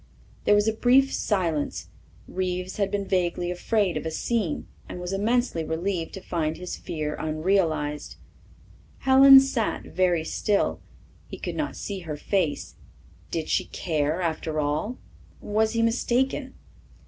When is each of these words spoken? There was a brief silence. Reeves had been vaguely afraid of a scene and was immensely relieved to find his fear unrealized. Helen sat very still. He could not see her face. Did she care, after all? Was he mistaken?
There 0.45 0.55
was 0.55 0.67
a 0.67 0.73
brief 0.73 1.13
silence. 1.13 1.89
Reeves 2.27 2.77
had 2.77 2.89
been 2.89 3.05
vaguely 3.05 3.51
afraid 3.51 3.97
of 3.97 4.03
a 4.03 4.09
scene 4.09 4.65
and 4.89 4.99
was 4.99 5.13
immensely 5.13 5.63
relieved 5.63 6.15
to 6.15 6.21
find 6.21 6.57
his 6.57 6.75
fear 6.75 7.15
unrealized. 7.19 8.15
Helen 9.01 9.39
sat 9.39 9.83
very 9.83 10.23
still. 10.25 10.79
He 11.27 11.37
could 11.37 11.55
not 11.55 11.75
see 11.75 11.99
her 11.99 12.17
face. 12.17 12.77
Did 13.29 13.47
she 13.47 13.65
care, 13.65 14.21
after 14.23 14.59
all? 14.59 14.97
Was 15.39 15.73
he 15.73 15.83
mistaken? 15.83 16.55